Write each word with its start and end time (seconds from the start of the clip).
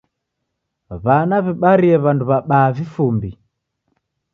W'ana 1.03 1.37
w'ibarie 1.45 1.95
w'andu 2.03 2.23
w'abaa 2.29 2.69
vifumbi. 2.77 3.31